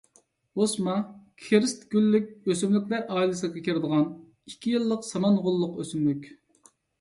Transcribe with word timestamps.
ئوسما-- 0.63 0.93
كىرېست 1.47 1.83
گۈللۈك 1.91 2.31
ئۆسۈملۈكلەر 2.53 3.03
ئائىلىسىگە 3.17 3.63
كىرىدىغان، 3.69 4.07
ئىككى 4.53 4.75
يىللىق 4.77 5.05
سامان 5.11 5.39
غوللۇق 5.45 5.77
ئۆسۈملۈك. 5.85 6.27